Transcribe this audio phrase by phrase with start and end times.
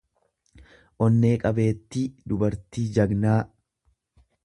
[1.09, 3.39] onne qabeetti dubartii jagnaa.